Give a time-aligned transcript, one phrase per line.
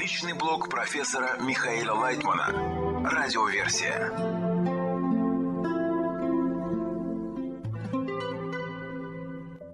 [0.00, 2.46] Личный блог профессора Михаила Лайтмана.
[3.04, 4.10] Радиоверсия.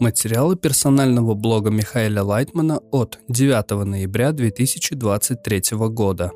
[0.01, 6.33] Материалы персонального блога Михаила Лайтмана от 9 ноября 2023 года.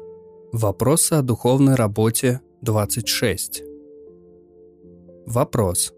[0.53, 3.65] Вопросы о духовной работе 26.
[5.27, 5.93] Вопрос.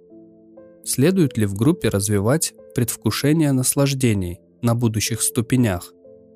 [0.86, 5.92] Следует ли в группе развивать предвкушение наслаждений на будущих ступенях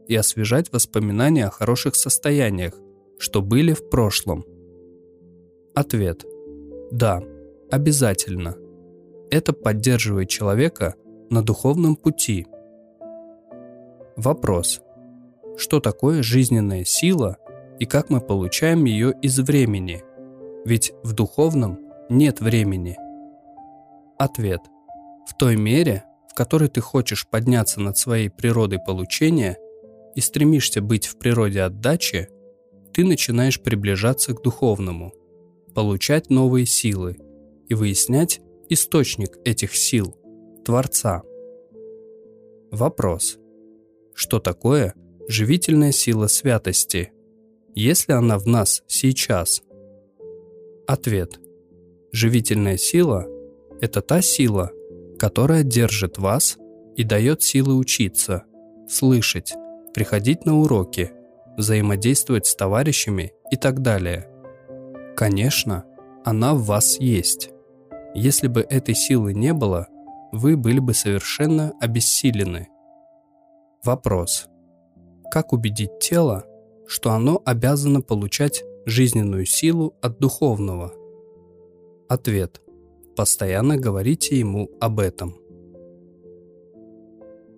[0.09, 2.75] и освежать воспоминания о хороших состояниях,
[3.19, 4.45] что были в прошлом?
[5.75, 6.25] Ответ.
[6.91, 7.23] Да,
[7.71, 8.57] обязательно.
[9.31, 10.95] Это поддерживает человека
[11.31, 12.47] на духовном пути.
[14.17, 14.81] Вопрос.
[15.57, 17.39] Что такое жизненная сила
[17.79, 20.03] и как мы получаем ее из времени?
[20.65, 22.97] Ведь в духовном нет времени.
[24.19, 24.61] Ответ.
[25.27, 29.57] В той мере, в которой ты хочешь подняться над своей природой получения
[30.17, 32.29] и стремишься быть в природе отдачи,
[32.93, 35.13] ты начинаешь приближаться к духовному,
[35.75, 37.19] получать новые силы
[37.69, 40.17] и выяснять источник этих сил–
[40.65, 41.23] Творца.
[42.71, 43.39] Вопрос.
[44.15, 44.95] Что такое
[45.29, 47.13] живительная сила святости,
[47.75, 49.63] если она в нас сейчас?
[50.87, 51.39] Ответ.
[52.11, 53.27] Живительная сила–
[53.83, 54.73] это та сила,
[55.19, 56.57] которая держит вас
[56.97, 58.45] и дает силы учиться,
[58.89, 59.53] слышать,
[59.97, 61.11] приходить на уроки,
[61.57, 64.29] взаимодействовать с товарищами и так далее.
[65.17, 65.87] Конечно,
[66.23, 67.49] она в вас есть.
[68.15, 69.87] Если бы этой силы не было,
[70.33, 72.69] вы были бы совершенно обессилены.
[73.83, 74.49] Вопрос.
[75.31, 76.45] Как убедить тело,
[76.87, 80.93] что оно обязано получать жизненную силу от духовного?
[82.07, 82.61] Ответ.
[83.17, 85.39] Постоянно говорите ему об этом.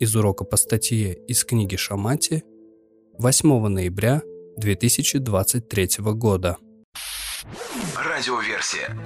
[0.01, 2.45] Из урока по статье из книги Шамати
[3.19, 4.23] 8 ноября
[4.57, 6.57] 2023 года.
[7.97, 8.97] Радиоверсия.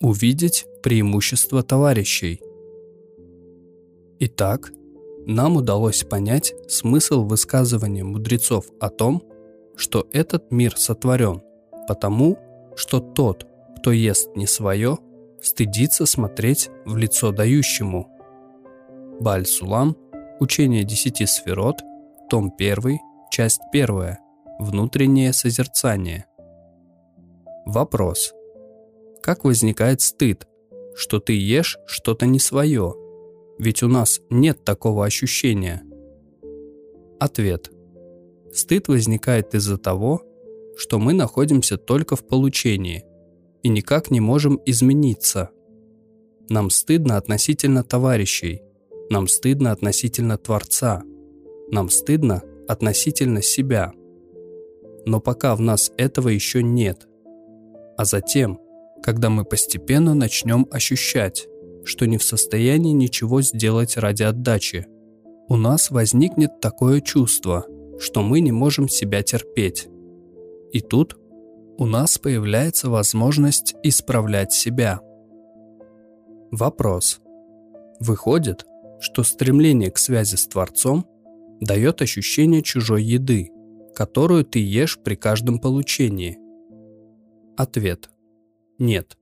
[0.00, 2.40] Увидеть преимущества товарищей.
[4.18, 4.72] Итак,
[5.26, 9.22] нам удалось понять смысл высказывания мудрецов о том,
[9.76, 11.42] что этот мир сотворен,
[11.86, 12.38] потому
[12.76, 13.46] что тот,
[13.78, 14.96] кто ест не свое,
[15.44, 18.10] стыдится смотреть в лицо дающему.
[19.20, 19.96] Баль-Сулам,
[20.40, 21.80] Учение десяти сферот,
[22.28, 22.98] том 1,
[23.30, 24.16] часть 1,
[24.58, 26.26] Внутреннее созерцание.
[27.66, 28.32] Вопрос.
[29.22, 30.46] Как возникает стыд,
[30.96, 32.94] что ты ешь что-то не свое?
[33.58, 35.82] Ведь у нас нет такого ощущения.
[37.20, 37.70] Ответ.
[38.52, 40.22] Стыд возникает из-за того,
[40.76, 43.04] что мы находимся только в получении
[43.64, 45.50] и никак не можем измениться.
[46.48, 48.62] Нам стыдно относительно товарищей,
[49.10, 51.02] нам стыдно относительно Творца,
[51.70, 53.92] нам стыдно относительно себя.
[55.06, 57.08] Но пока в нас этого еще нет.
[57.96, 58.60] А затем,
[59.02, 61.48] когда мы постепенно начнем ощущать,
[61.84, 64.86] что не в состоянии ничего сделать ради отдачи,
[65.48, 67.66] у нас возникнет такое чувство,
[67.98, 69.88] что мы не можем себя терпеть.
[70.72, 71.16] И тут
[71.76, 75.00] у нас появляется возможность исправлять себя.
[76.50, 77.20] Вопрос.
[77.98, 78.64] Выходит,
[79.00, 81.06] что стремление к связи с Творцом
[81.60, 83.50] дает ощущение чужой еды,
[83.94, 86.38] которую ты ешь при каждом получении.
[87.56, 88.10] Ответ.
[88.78, 89.16] Нет.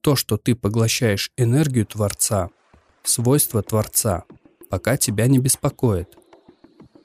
[0.00, 2.50] То, что ты поглощаешь энергию Творца,
[3.02, 4.24] свойства Творца,
[4.70, 6.16] пока тебя не беспокоит.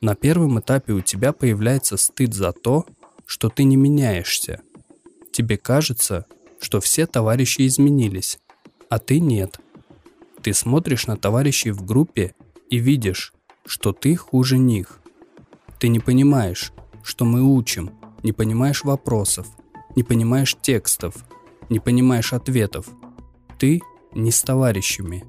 [0.02, 2.86] На первом этапе у тебя появляется стыд за то,
[3.26, 4.62] что ты не меняешься.
[5.32, 6.26] Тебе кажется,
[6.60, 8.40] что все товарищи изменились,
[8.90, 9.60] а ты нет.
[10.42, 12.36] Ты смотришь на товарищей в группе
[12.70, 13.34] и видишь,
[13.66, 15.00] что ты хуже них.
[15.80, 17.92] Ты не понимаешь, что мы учим,
[18.24, 19.48] не понимаешь вопросов,
[19.96, 21.16] не понимаешь текстов,
[21.70, 22.88] не понимаешь ответов.
[23.58, 23.82] Ты
[24.14, 25.26] не с товарищами.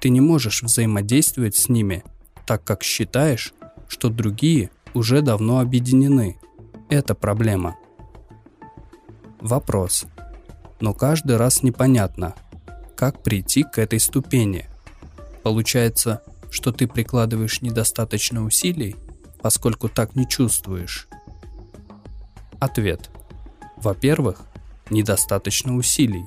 [0.00, 2.04] Ты не можешь взаимодействовать с ними,
[2.46, 3.52] так как считаешь,
[3.88, 6.38] что другие уже давно объединены–
[6.88, 7.76] это проблема.
[9.40, 10.06] Вопрос.
[10.80, 12.34] Но каждый раз непонятно,
[12.96, 14.68] как прийти к этой ступени.
[15.42, 18.96] Получается, что ты прикладываешь недостаточно усилий,
[19.40, 21.08] поскольку так не чувствуешь.
[22.58, 23.10] Ответ.
[23.76, 24.40] Во-первых,
[24.90, 26.26] недостаточно усилий.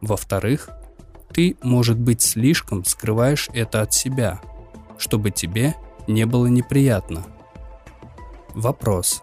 [0.00, 0.70] Во-вторых,
[1.32, 4.40] ты, может быть, слишком скрываешь это от себя,
[4.98, 5.74] чтобы тебе
[6.06, 7.26] не было неприятно.
[8.54, 9.22] Вопрос.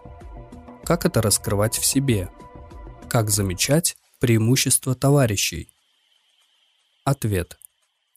[0.84, 2.28] Как это раскрывать в себе?
[3.08, 5.68] Как замечать преимущества товарищей?
[7.04, 7.58] Ответ.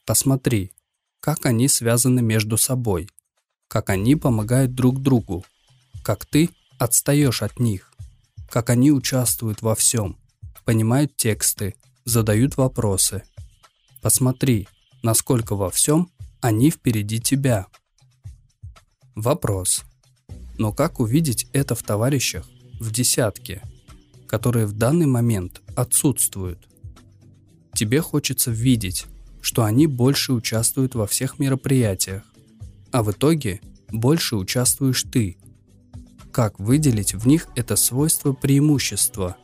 [0.05, 0.71] Посмотри,
[1.19, 3.09] как они связаны между собой.
[3.69, 5.45] как они помогают друг другу,
[6.03, 6.49] как ты
[6.79, 7.93] отстаешь от них,
[8.49, 10.17] как они участвуют во всем,
[10.65, 13.23] понимают тексты, задают вопросы.
[14.01, 14.67] Посмотри,
[15.03, 16.11] насколько во всем
[16.41, 17.67] они впереди тебя.
[19.15, 19.83] Вопрос.
[20.57, 22.49] Но как увидеть это в товарищах,
[22.79, 23.61] в десятке,
[24.29, 26.59] которые в данный момент отсутствуют?
[27.73, 29.07] Тебе хочется видеть,
[29.41, 32.23] что они больше участвуют во всех мероприятиях,
[32.91, 33.59] а в итоге
[33.89, 35.37] больше участвуешь ты.
[36.31, 39.35] Как выделить в них это свойство преимущества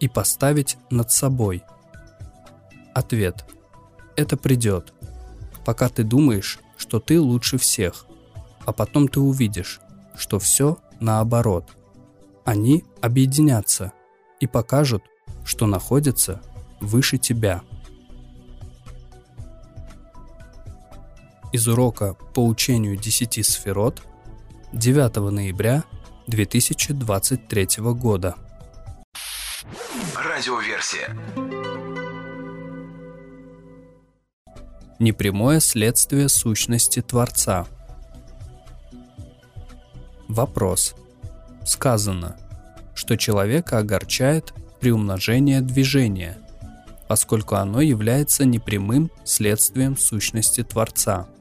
[0.00, 1.62] и поставить над собой?
[2.94, 3.44] Ответ.
[4.16, 4.94] Это придет,
[5.66, 8.06] пока ты думаешь, что ты лучше всех,
[8.64, 9.80] а потом ты увидишь,
[10.16, 11.68] что все наоборот.
[12.44, 13.92] Они объединятся
[14.40, 15.04] и покажут,
[15.44, 16.42] что находятся
[16.80, 17.62] выше тебя.
[21.52, 24.02] из урока по учению 10 сферот
[24.72, 25.84] 9 ноября
[26.28, 28.36] 2023 года.
[30.14, 31.16] Радиоверсия.
[35.00, 37.66] Непрямое следствие сущности Творца.
[40.28, 40.94] Вопрос.
[41.64, 42.38] Сказано,
[42.94, 46.38] что человека огорчает приумножение движения,
[47.08, 51.26] поскольку оно является непрямым следствием сущности Творца–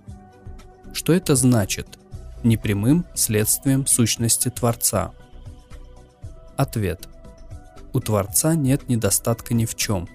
[0.94, 1.88] что это значит?
[2.44, 5.12] Непрямым следствием сущности Творца.
[6.58, 7.08] Ответ.
[7.94, 10.08] У Творца нет недостатка ни в чем,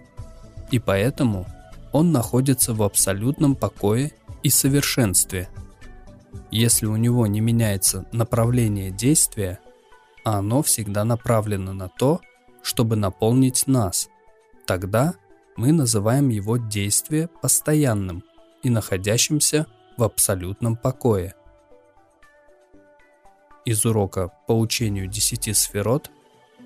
[0.71, 1.47] и поэтому
[1.93, 5.49] он находится в абсолютном покое и совершенстве.
[6.51, 9.59] Если у него не меняется направление действия,
[10.25, 12.21] оно всегда направлено на то,
[12.63, 14.09] чтобы наполнить нас,
[14.67, 15.15] тогда
[15.57, 18.25] мы называем его действие постоянным
[18.63, 19.67] и находящимся
[19.97, 21.35] в абсолютном покое.
[23.65, 26.11] Из урока по учению 10 сферот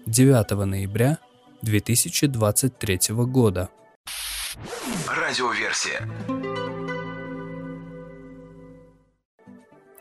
[0.06, 1.18] 9 ноября
[1.62, 3.68] 2023 года.
[5.06, 6.08] Радиоверсия.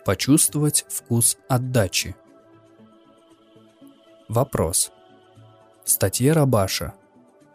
[0.06, 2.16] Почувствовать вкус отдачи.
[4.28, 4.92] Вопрос.
[5.84, 6.94] В статье Рабаша,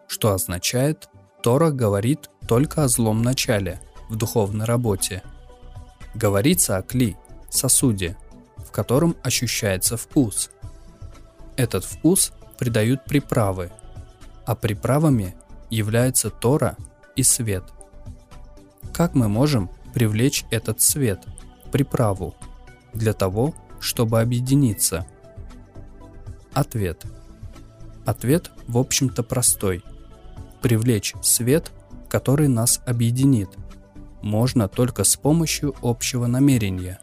[0.06, 1.08] что означает
[1.42, 5.22] Тора говорит только о злом начале в духовной работе–
[6.14, 7.16] Говорится о кли,
[7.48, 8.16] сосуде,
[8.56, 10.50] в котором ощущается вкус.
[11.56, 13.70] Этот вкус придают приправы,
[14.44, 15.34] а приправами
[15.70, 16.76] являются Тора
[17.16, 17.64] и свет.
[18.92, 21.24] Как мы можем привлечь этот свет,
[21.70, 22.34] приправу,
[22.92, 25.06] для того, чтобы объединиться?
[26.52, 27.04] Ответ.
[28.04, 29.82] Ответ, в общем-то, простой.
[30.60, 31.70] Привлечь свет,
[32.08, 33.50] который нас объединит–
[34.22, 37.00] можно только с помощью общего намерения.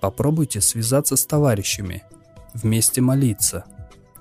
[0.00, 2.04] Попробуйте связаться с товарищами,
[2.54, 3.64] вместе молиться,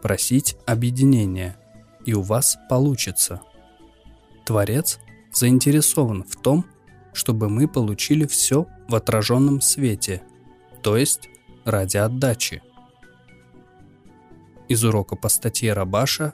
[0.02, 1.58] просить объединения,
[2.06, 3.42] и у вас получится.
[4.46, 5.00] Творец
[5.32, 6.66] заинтересован в том,
[7.14, 10.24] чтобы мы получили все в отраженном свете,
[10.82, 11.30] то есть
[11.66, 12.64] ради отдачи.
[14.72, 16.34] Из урока по статье Рабаша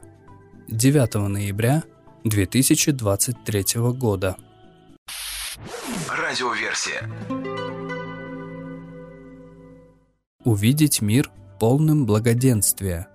[0.67, 1.83] 9 ноября
[2.23, 4.37] 2023 года.
[6.07, 7.09] Радиоверсия.
[10.43, 13.07] Увидеть мир полным благоденствия.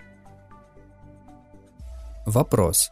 [2.26, 2.91] Вопрос.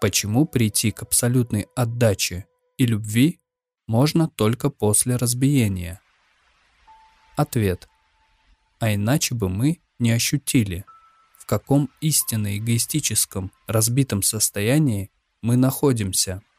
[0.00, 2.46] Почему прийти к абсолютной отдаче
[2.78, 3.38] и любви
[3.86, 6.00] можно только после разбиения?
[7.36, 7.86] Ответ.
[8.80, 10.86] А иначе бы мы не ощутили,
[11.44, 15.10] в каком истинно эгоистическом, разбитом состоянии
[15.42, 16.42] мы находимся–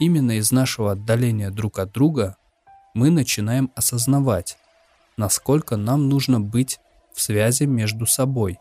[0.00, 2.38] Именно из нашего отдаления друг от друга
[2.94, 4.56] мы начинаем осознавать,
[5.18, 6.78] насколько нам нужно быть
[7.14, 8.58] в связи между собой.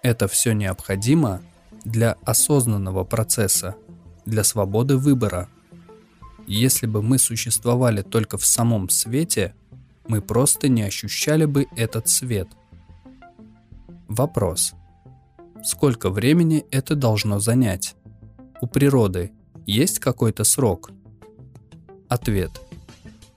[0.00, 1.42] Это все необходимо
[1.84, 3.74] для осознанного процесса,
[4.24, 5.48] для свободы выбора.
[6.46, 9.56] Если бы мы существовали только в самом свете,
[10.06, 12.46] мы просто не ощущали бы этот свет.
[14.14, 14.74] Вопрос.
[15.64, 17.96] Сколько времени это должно занять?
[18.60, 19.32] У природы
[19.64, 20.90] есть какой-то срок?
[22.10, 22.50] Ответ.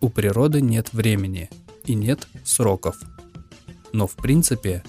[0.01, 1.49] У природы нет времени
[1.85, 2.97] и нет сроков.
[3.93, 4.83] Но в принципе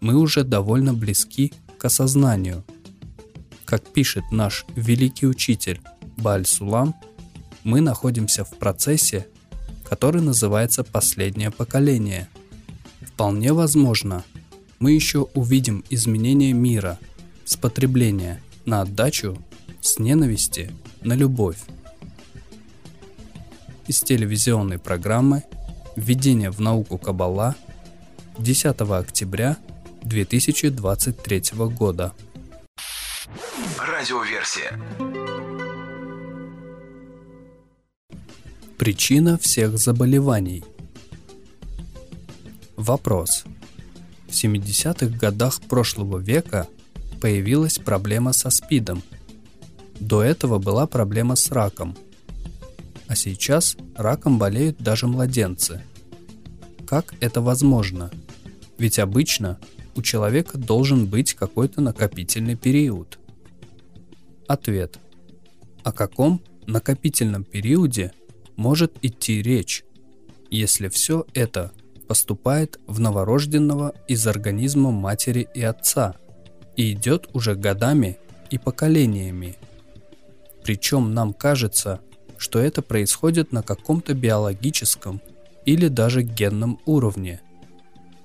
[0.00, 2.64] мы уже довольно близки к осознанию.
[3.64, 5.80] Как пишет наш великий учитель
[6.18, 6.94] Баль Сулам,
[7.64, 9.26] мы находимся в процессе,
[9.82, 12.28] который называется «последнее поколение».
[13.00, 14.22] Вполне возможно,
[14.82, 16.98] мы еще увидим изменение мира
[17.44, 19.38] с потребления на отдачу
[19.80, 20.72] с ненависти
[21.02, 21.58] на любовь.
[23.86, 25.44] Из телевизионной программы
[25.94, 27.54] Введение в науку Каббала
[28.38, 29.56] 10 октября
[30.02, 31.42] 2023
[31.76, 32.12] года.
[33.78, 34.80] Радиоверсия.
[38.78, 40.64] Причина всех заболеваний.
[42.76, 43.44] Вопрос.
[44.32, 46.66] В 70-х годах прошлого века
[47.20, 49.02] появилась проблема со СПИДом.
[50.00, 51.94] До этого была проблема с раком.
[53.08, 55.82] А сейчас раком болеют даже младенцы.
[56.86, 58.10] Как это возможно?
[58.78, 59.58] Ведь обычно
[59.96, 63.18] у человека должен быть какой-то накопительный период.
[64.48, 64.98] Ответ.
[65.84, 68.12] О каком накопительном периоде
[68.56, 69.84] может идти речь,
[70.50, 71.70] если все это
[72.06, 76.14] поступает в новорожденного из организма матери и отца
[76.76, 78.18] и идет уже годами
[78.50, 79.56] и поколениями.
[80.62, 82.00] Причем нам кажется,
[82.38, 85.20] что это происходит на каком-то биологическом
[85.64, 87.40] или даже генном уровне.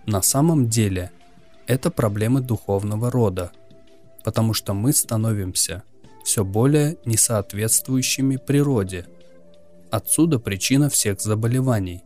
[0.05, 1.11] На самом деле
[1.67, 3.51] это проблемы духовного рода,
[4.23, 5.83] потому что мы становимся
[6.23, 9.05] все более несоответствующими природе.
[9.91, 12.03] Отсюда причина всех заболеваний.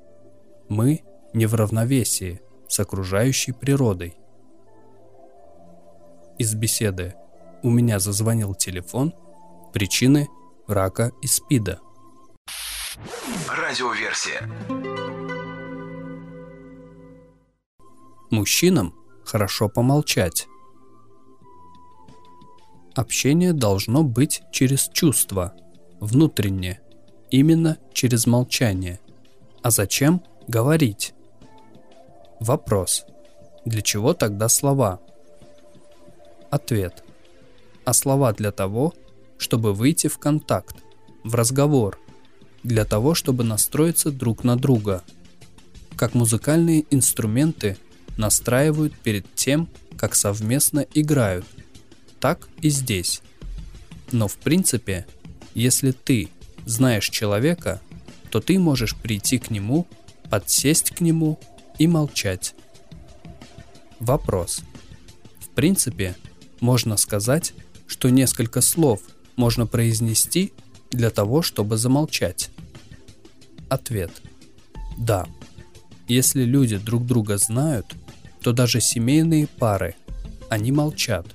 [0.70, 1.01] Мы
[1.34, 4.16] не в равновесии с окружающей природой.
[6.38, 7.16] Из беседы
[7.64, 9.14] «У меня зазвонил телефон»
[9.74, 10.28] причины
[10.68, 11.80] рака и СПИДа.
[13.48, 14.50] Радиоверсия.
[18.30, 18.96] Мужчинам
[19.26, 20.48] хорошо помолчать.
[22.96, 25.54] Общение должно быть через чувства,
[26.00, 26.82] внутренне,
[27.30, 29.00] именно через молчание.
[29.64, 31.14] А зачем говорить?
[32.42, 33.06] Вопрос.
[33.66, 35.00] Для чего тогда слова?
[36.50, 37.04] Ответ.
[37.86, 38.96] А слова для того,
[39.38, 40.76] чтобы выйти в контакт,
[41.24, 42.00] в разговор,
[42.64, 45.04] для того, чтобы настроиться друг на друга.
[45.96, 47.78] Как музыкальные инструменты
[48.18, 51.46] настраивают перед тем, как совместно играют,
[52.20, 53.22] так и здесь.
[54.12, 55.06] Но в принципе,
[55.54, 56.30] если ты
[56.66, 57.82] знаешь человека,
[58.32, 59.86] то ты можешь прийти к нему,
[60.32, 61.40] подсесть к нему
[61.82, 62.54] и молчать.
[64.00, 64.62] Вопрос.
[65.40, 66.16] В принципе,
[66.60, 67.54] можно сказать,
[67.88, 69.02] что несколько слов
[69.36, 70.54] можно произнести
[70.92, 72.52] для того, чтобы замолчать.
[73.68, 74.12] Ответ.
[74.96, 75.26] Да.
[76.08, 77.88] Если люди друг друга знают,
[78.44, 79.96] то даже семейные пары,
[80.50, 81.26] они молчат.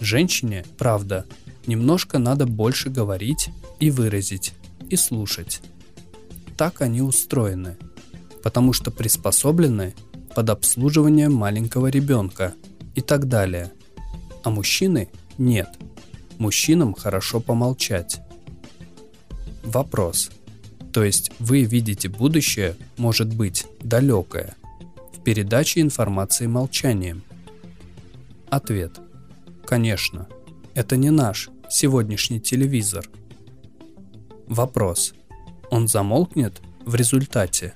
[0.00, 1.26] Женщине, правда,
[1.68, 4.52] немножко надо больше говорить и выразить,
[4.88, 5.60] и слушать.
[6.56, 7.76] Так они устроены–
[8.42, 9.94] потому что приспособлены
[10.34, 12.54] под обслуживание маленького ребенка
[12.94, 13.72] и так далее.
[14.42, 15.68] А мужчины нет.
[16.38, 18.20] Мужчинам хорошо помолчать.
[19.62, 20.30] Вопрос.
[20.92, 24.56] То есть вы видите будущее, может быть, далекое,
[25.12, 27.22] в передаче информации молчанием?
[28.48, 28.98] Ответ.
[29.66, 30.26] Конечно.
[30.74, 33.08] Это не наш сегодняшний телевизор.
[34.46, 35.14] Вопрос.
[35.70, 37.74] Он замолкнет в результате?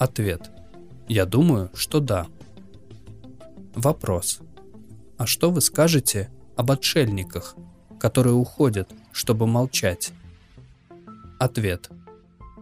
[0.00, 0.50] Ответ.
[1.08, 2.26] Я думаю, что да.
[3.74, 4.40] Вопрос.
[5.18, 7.54] А что вы скажете об отшельниках,
[7.98, 10.12] которые уходят, чтобы молчать?
[11.38, 11.90] Ответ.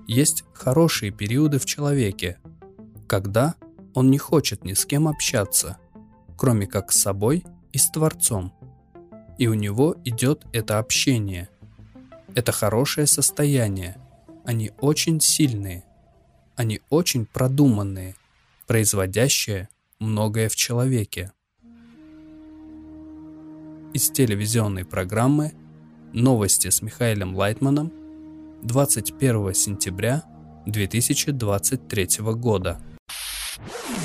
[0.09, 2.39] Есть хорошие периоды в человеке,
[3.07, 3.55] когда
[3.95, 5.79] он не хочет ни с кем общаться,
[6.37, 8.53] кроме как с собой и с Творцом.
[9.39, 11.49] И у него идет это общение.
[12.35, 13.97] Это хорошее состояние.
[14.45, 15.85] Они очень сильные.
[16.59, 18.17] Они очень продуманные,
[18.67, 19.69] производящие
[20.01, 21.31] многое в человеке.
[23.95, 25.53] Из телевизионной программы
[26.13, 27.93] «Новости с Михаилом Лайтманом»
[28.63, 30.25] 21 сентября
[30.67, 32.81] 2023 года.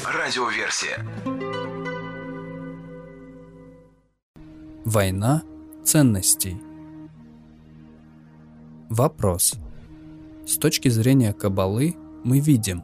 [0.05, 1.03] Радиоверсия.
[4.85, 5.41] Война
[5.83, 6.61] ценностей.
[8.91, 9.55] Вопрос.
[10.45, 12.83] С точки зрения Кабалы, мы видим,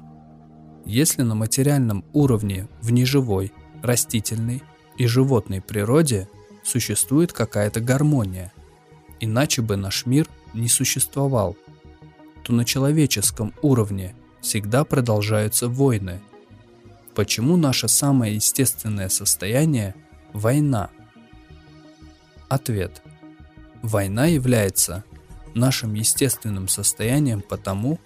[0.85, 4.63] если на материальном уровне в неживой, растительной
[4.97, 6.27] и животной природе
[6.63, 8.51] существует какая-то гармония,
[9.19, 11.55] иначе бы наш мир не существовал,
[12.43, 16.21] то на человеческом уровне всегда продолжаются войны.
[17.15, 19.95] Почему наше самое естественное состояние–
[20.33, 20.89] война?
[22.47, 23.01] Ответ.
[23.81, 25.03] Война является
[25.53, 27.99] нашим естественным состоянием потому,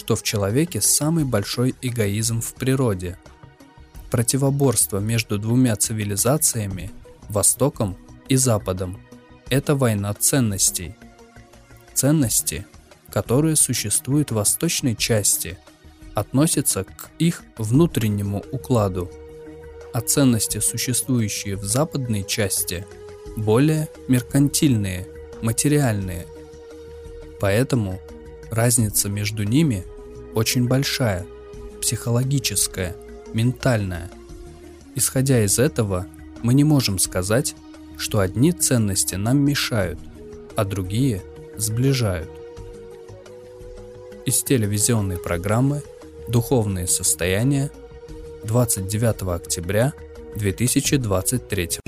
[0.00, 3.18] что в человеке самый большой эгоизм в природе.
[4.10, 6.90] Противоборство между двумя цивилизациями,
[7.28, 8.98] Востоком и Западом,
[9.50, 10.94] это война ценностей.
[11.92, 12.66] Ценности,
[13.12, 15.58] которые существуют в восточной части,
[16.14, 19.10] относится к их внутреннему укладу,
[19.92, 22.86] а ценности, существующие в западной части,
[23.36, 25.06] более меркантильные,
[25.42, 26.26] материальные.
[27.38, 28.00] Поэтому
[28.50, 29.84] разница между ними
[30.34, 31.26] очень большая,
[31.80, 32.96] психологическая,
[33.32, 34.10] ментальная.
[34.94, 36.06] Исходя из этого,
[36.42, 37.54] мы не можем сказать,
[37.96, 39.98] что одни ценности нам мешают,
[40.56, 41.22] а другие
[41.56, 42.30] сближают.
[44.26, 45.82] Из телевизионной программы
[46.28, 47.70] «Духовные состояния»
[48.44, 49.92] 29 октября
[50.36, 51.80] 2023.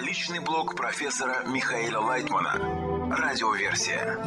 [0.00, 2.54] Личный блог профессора Михаила Лайтмана.
[3.16, 4.18] Радиоверсия.